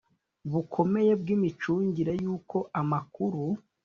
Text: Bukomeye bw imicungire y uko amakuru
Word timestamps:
Bukomeye 0.51 1.11
bw 1.21 1.27
imicungire 1.35 2.13
y 2.23 2.25
uko 2.35 2.57
amakuru 2.81 3.43